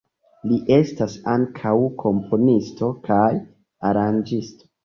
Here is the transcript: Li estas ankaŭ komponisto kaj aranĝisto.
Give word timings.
Li 0.51 0.55
estas 0.75 1.17
ankaŭ 1.33 1.75
komponisto 2.05 2.91
kaj 3.09 3.31
aranĝisto. 3.93 4.71